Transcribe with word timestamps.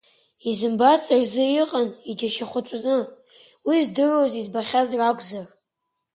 Изымбац 0.49 1.05
рзы 1.21 1.45
иҟан 1.61 1.87
иџьашьахәатәны, 2.09 2.97
уи 3.67 3.77
здыруаз, 3.85 4.31
избахьаз 4.41 4.89
ракәзар… 4.99 5.47